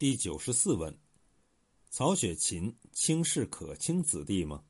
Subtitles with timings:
[0.00, 0.98] 第九十四问：
[1.90, 4.64] 曹雪芹轻视可卿子弟吗？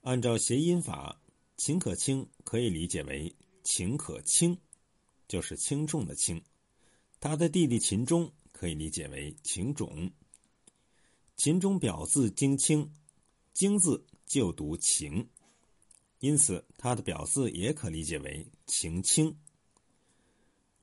[0.00, 1.20] 按照谐音法，
[1.58, 4.56] 秦可卿可以理解为秦可轻，
[5.28, 6.40] 就是轻重的轻；
[7.20, 10.10] 他的弟弟秦钟可以理解为秦种。
[11.36, 12.90] 秦钟表字荆卿，
[13.52, 15.28] 荆字就读秦，
[16.20, 19.36] 因此他的表字也可理解为秦卿。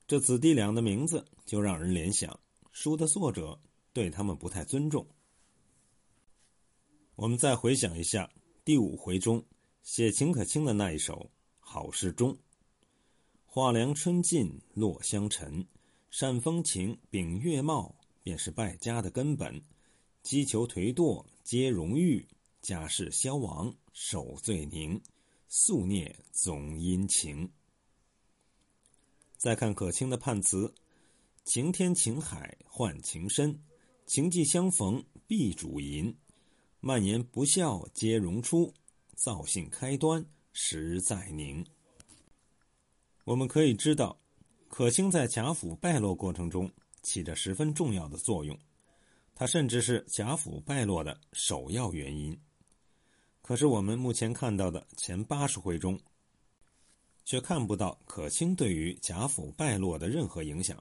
[0.06, 2.38] 这子弟俩的名字就让人联想。
[2.72, 3.60] 书的作者
[3.92, 5.06] 对他们不太尊重。
[7.14, 8.30] 我们再回想一下
[8.64, 9.44] 第五回中
[9.82, 11.14] 写秦可卿的那一首
[11.60, 12.32] 《好事中》
[13.44, 15.66] ：“画梁春尽落香尘，
[16.10, 19.62] 扇风情秉月貌，便是败家的根本。
[20.22, 22.26] 击球颓堕皆荣誉，
[22.62, 25.00] 家世消亡守罪宁，
[25.48, 27.52] 宿孽总因情。”
[29.36, 30.72] 再看可卿的判词。
[31.44, 33.60] 晴天晴海换情深，
[34.06, 36.16] 情既相逢必主淫。
[36.78, 38.72] 蔓延不孝皆荣出，
[39.16, 41.64] 造性开端实在宁。
[43.24, 44.16] 我们可以知道，
[44.68, 46.70] 可卿在贾府败落过程中
[47.02, 48.56] 起着十分重要的作用，
[49.34, 52.40] 他甚至是贾府败落的首要原因。
[53.42, 55.98] 可是我们目前看到的前八十回中，
[57.24, 60.80] 却看不到可卿对于贾府败落的任何影响。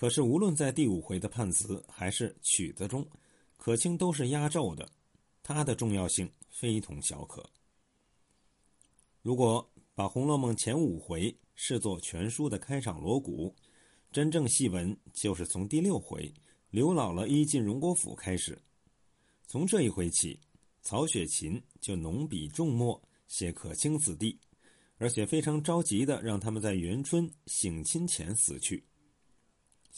[0.00, 3.04] 可是，无论在第五回的判词还是曲子中，
[3.56, 4.88] 可卿都是压轴的，
[5.42, 7.44] 它的重要性非同小可。
[9.22, 13.52] 如果把《红楼梦》前五回视作全书的开场锣鼓，
[14.12, 16.32] 真正细闻就是从第六回
[16.70, 18.56] 刘姥姥一进荣国府开始。
[19.48, 20.38] 从这一回起，
[20.80, 24.38] 曹雪芹就浓笔重墨写可卿子弟，
[24.98, 28.84] 而且非常着急的让他们在元春省亲前死去。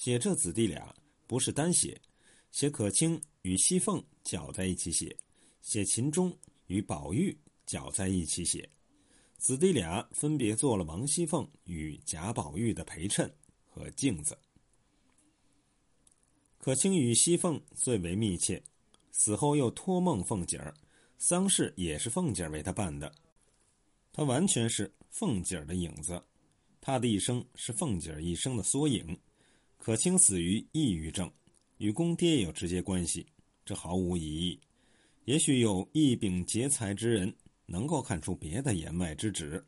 [0.02, 0.94] 写这子弟俩
[1.26, 2.00] 不是单写，
[2.52, 5.14] 写可卿与熙凤搅在一起写，
[5.60, 6.34] 写秦钟
[6.68, 8.66] 与宝玉搅在一起写，
[9.36, 13.30] 子弟俩分别做了王熙凤与贾宝玉的陪衬
[13.66, 14.38] 和镜子。
[16.56, 18.62] 可卿与熙凤最为密切，
[19.12, 20.72] 死后又托梦凤姐儿，
[21.18, 23.14] 丧事也是凤姐儿为他办的，
[24.14, 26.24] 他完全是凤姐儿的影子，
[26.80, 29.14] 他的一生是凤姐儿一生的缩影。
[29.80, 31.32] 可卿死于抑郁症，
[31.78, 33.26] 与公爹有直接关系，
[33.64, 34.60] 这毫无疑义。
[35.24, 39.64] 也许有一柄劫财之人能够看出别的言外之旨，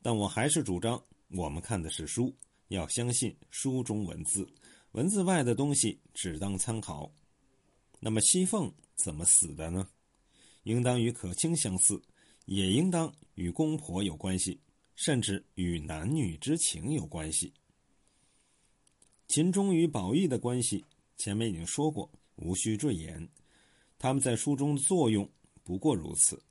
[0.00, 2.32] 但我还是主张，我们看的是书，
[2.68, 4.48] 要相信书中文字，
[4.92, 7.12] 文字外的东西只当参考。
[7.98, 9.88] 那么熙凤怎么死的呢？
[10.62, 12.00] 应当与可卿相似，
[12.44, 14.60] 也应当与公婆有关系，
[14.94, 17.52] 甚至与男女之情有关系。
[19.28, 20.82] 秦钟与宝玉的关系，
[21.18, 23.28] 前面已经说过，无需赘言。
[23.98, 25.28] 他们在书中的作用
[25.62, 26.42] 不过如此。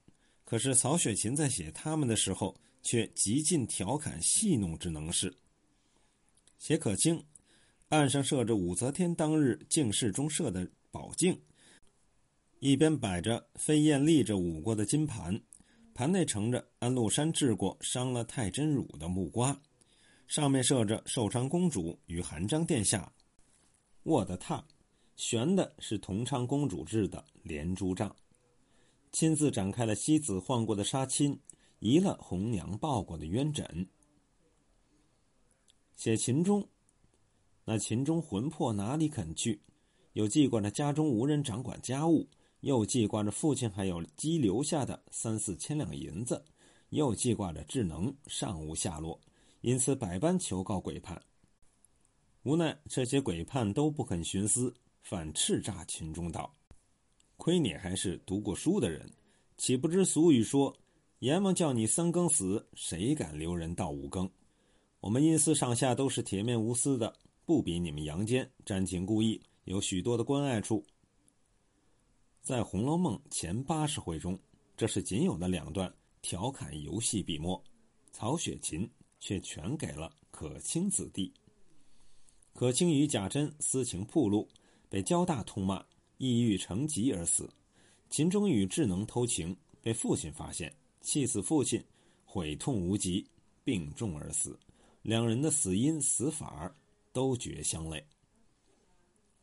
[0.45, 5.35] 可是曹雪芹在写他们的时候，却极尽调侃戏弄之能事。
[6.59, 7.19] 写可卿，
[7.89, 11.41] 案上设着武则天当日敬事中设的宝镜，
[12.59, 15.41] 一边摆着飞燕立着舞过的金盘，
[15.95, 19.59] 盘内盛着安禄山治过伤了太真乳的木瓜。
[20.27, 23.11] 上面设着寿昌公主与韩章殿下
[24.03, 24.61] 卧的榻，
[25.15, 28.13] 悬的是同昌公主制的连珠帐，
[29.13, 31.37] 亲自展开了西子换过的纱巾，
[31.79, 33.87] 移了红娘抱过的鸳枕。
[35.95, 36.67] 写秦钟，
[37.63, 39.61] 那秦钟魂魄哪里肯去？
[40.11, 42.27] 又记挂着家中无人掌管家务，
[42.59, 46.43] 又记挂着父亲还有积留下的三四千两银子，
[46.89, 49.19] 又记挂着智能尚无下落。
[49.61, 51.21] 因此，百般求告鬼判，
[52.43, 56.55] 无奈这些鬼判都不肯徇私，反叱咤秦钟道
[57.37, 59.11] ：“亏你还是读过书的人，
[59.57, 60.73] 岂不知俗语说，
[61.19, 64.29] 阎王叫你三更死，谁敢留人到五更？
[64.99, 67.13] 我们阴司上下都是铁面无私的，
[67.43, 70.85] 不比你们阳间沾情故意，有许多的关爱处。”
[72.41, 74.39] 在《红楼梦》前八十回中，
[74.77, 77.61] 这是仅有的两段调侃游戏笔墨，
[78.11, 78.89] 曹雪芹。
[79.19, 81.33] 却全给了可卿子弟。
[82.53, 84.47] 可卿与贾珍私情铺露，
[84.89, 85.85] 被焦大痛骂，
[86.17, 87.45] 抑郁成疾而死；
[88.09, 91.83] 秦钟与智能偷情，被父亲发现，气死父亲，
[92.25, 93.27] 悔痛无极，
[93.63, 94.57] 病重而死。
[95.03, 96.75] 两人的死因死法
[97.13, 98.03] 都绝相类。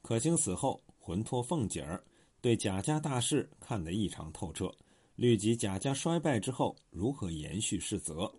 [0.02, 2.04] 可卿死后，魂托凤姐儿，
[2.40, 4.74] 对贾家大事看得异常透彻，
[5.14, 8.34] 虑及贾家衰败之后如何延续世泽。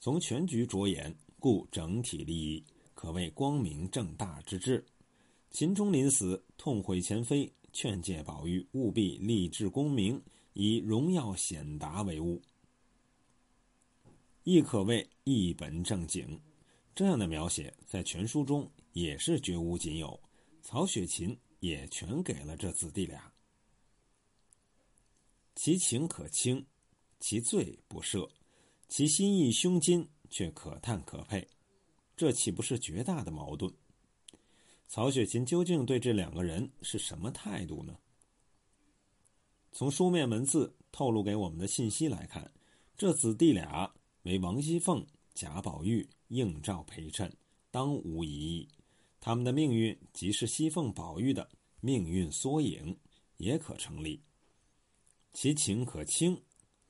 [0.00, 2.64] 从全局着眼，顾整体利益，
[2.94, 4.84] 可谓光明正大之志。
[5.50, 10.22] 秦钟临死，痛悔前非，劝诫宝玉务必立志功名，
[10.52, 12.40] 以荣耀显达为务，
[14.44, 16.38] 亦可谓一本正经。
[16.94, 20.20] 这样的描写在全书中也是绝无仅有，
[20.62, 23.32] 曹雪芹也全给了这子弟俩。
[25.54, 26.64] 其情可轻，
[27.20, 28.28] 其罪不赦，
[28.88, 31.46] 其心意胸襟却可叹可佩，
[32.16, 33.72] 这岂不是绝大的矛盾？
[34.88, 37.98] 曹雪芹究竟对这两个人是什么态度呢？
[39.70, 42.50] 从书面文字透露给我们的信息来看，
[42.96, 43.92] 这子弟俩
[44.22, 47.30] 为王熙凤、贾宝玉映照陪衬，
[47.70, 48.68] 当无疑义。
[49.20, 51.46] 他们的命运即是熙凤、宝玉的
[51.80, 52.96] 命运缩影，
[53.36, 54.22] 也可成立。
[55.34, 56.40] 其情可倾，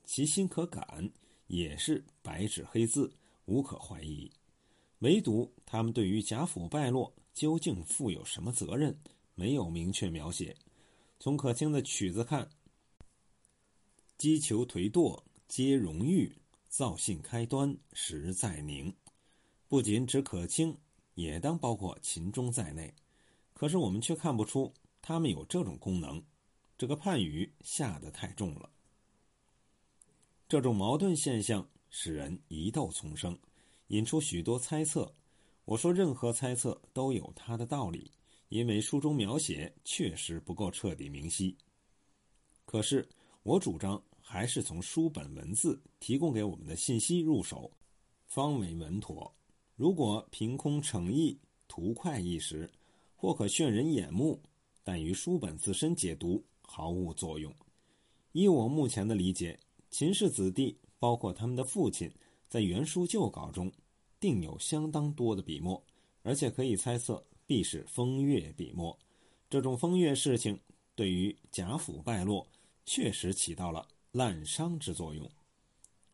[0.05, 1.11] 其心可感，
[1.49, 3.13] 也是白纸黑字，
[3.45, 4.31] 无可怀疑。
[5.01, 7.13] 唯独他们对于贾府败落。
[7.35, 8.99] 究竟负有什么责任？
[9.37, 10.57] 没有明确描写。
[11.21, 12.51] 从可卿的曲子看，
[14.17, 16.37] 击球颓堕皆荣誉，
[16.69, 18.93] 造性开端实在宁。
[19.69, 20.77] 不仅指可卿，
[21.15, 22.93] 也当包括秦钟在内。
[23.55, 26.21] 可是我们却看不出他们有这种功能。
[26.77, 28.69] 这个判语下得太重了。
[30.49, 33.39] 这种矛盾现象使人疑窦丛生，
[33.89, 35.15] 引出许多猜测。
[35.67, 38.11] 我说，任何猜测都有它的道理，
[38.49, 41.55] 因为书中描写确实不够彻底明晰。
[42.65, 43.07] 可是，
[43.43, 47.71] 我主张还是从书本文字提供给我们的信息入手，
[48.25, 49.31] 方为稳妥。
[49.77, 52.71] 如果凭空逞意、图快一时，
[53.15, 54.41] 或可炫人眼目，
[54.83, 57.55] 但于书本自身解读毫无作用。
[58.33, 59.59] 依我目前的理解，
[59.99, 62.09] 秦氏子弟，包括他们的父亲，
[62.49, 63.69] 在原书旧稿中。
[64.21, 65.85] 定有相当多的笔墨，
[66.23, 68.97] 而且可以猜测必是风月笔墨。
[69.51, 70.57] 这种风月事情
[70.95, 72.47] 对于贾府败落
[72.87, 75.29] 确实起到了滥觞之作用。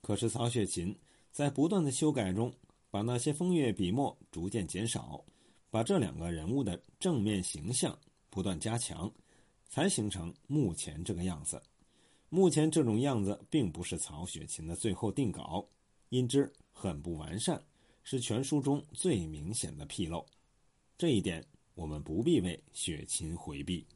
[0.00, 0.98] 可是曹雪芹
[1.30, 2.50] 在不断的修改中，
[2.90, 5.22] 把那些风月笔墨逐渐减少，
[5.68, 7.98] 把这两个人物的正面形象
[8.30, 9.12] 不断加强，
[9.68, 11.60] 才形成目前这个样子。
[12.34, 15.64] 目前这种样子并不是曹雪芹的最后定稿，
[16.08, 17.62] 因之很不完善。
[18.02, 20.26] 是全书中最明显的纰漏，
[20.98, 21.46] 这一点
[21.76, 23.86] 我们不必为雪芹回避。